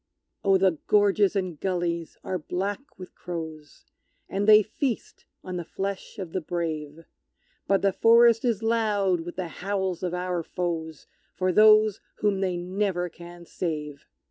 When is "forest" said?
7.93-8.43